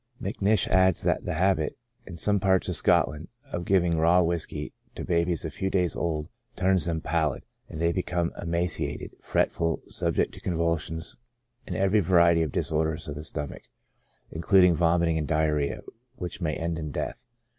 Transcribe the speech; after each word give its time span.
Macnish 0.19 0.67
adds 0.69 1.03
that 1.03 1.25
the 1.25 1.35
habit, 1.35 1.77
in 2.07 2.17
some 2.17 2.39
parts 2.39 2.67
of 2.67 2.75
Scotland, 2.75 3.27
of 3.51 3.65
giving 3.65 3.99
raw 3.99 4.19
whiskey 4.23 4.73
to 4.95 5.03
babies 5.05 5.45
a 5.45 5.51
few 5.51 5.69
days 5.69 5.95
old, 5.95 6.27
turns 6.55 6.85
them 6.85 7.01
pallid, 7.01 7.43
and 7.69 7.79
they 7.79 7.91
become 7.91 8.33
emaciated, 8.41 9.11
fretful, 9.21 9.83
subject 9.85 10.33
to 10.33 10.41
con 10.41 10.55
vulsions 10.55 11.17
and 11.67 11.75
every 11.75 11.99
variety 11.99 12.41
of 12.41 12.51
disorders 12.51 13.07
of 13.07 13.13
the 13.13 13.23
stomach, 13.23 13.61
including 14.31 14.73
vomiting 14.73 15.19
and 15.19 15.27
diarrhoea, 15.27 15.81
which 16.15 16.41
may 16.41 16.55
end 16.55 16.79
in 16.79 16.89
death. 16.89 17.25